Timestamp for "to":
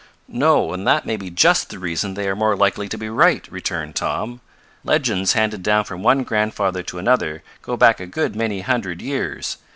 2.89-2.97, 6.81-6.97